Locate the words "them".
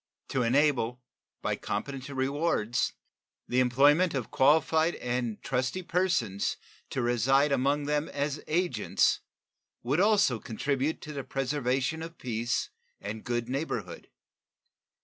7.85-8.09